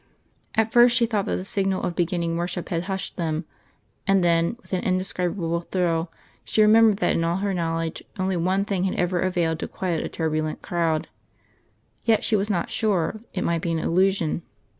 [0.55, 3.45] At first she thought that the signal of beginning worship had hushed them;
[4.07, 6.11] and then, with an indescribable thrill,
[6.43, 10.03] she remembered that in all her knowledge only one thing had ever availed to quiet
[10.03, 11.07] a turbulent crowd.
[12.03, 14.41] Yet she was not sure; it might be an illusion.